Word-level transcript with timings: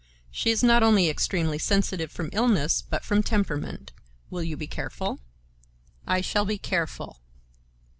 She 0.31 0.49
is 0.49 0.63
not 0.63 0.81
only 0.81 1.09
extremely 1.11 1.59
sensitive 1.59 2.11
from 2.11 2.31
illness 2.33 2.81
but 2.81 3.05
from 3.05 3.21
temperament. 3.21 3.91
Will 4.31 4.41
you 4.41 4.57
be 4.57 4.65
careful?" 4.65 5.19
"I 6.07 6.21
shall 6.21 6.43
be 6.43 6.57
careful." 6.57 7.19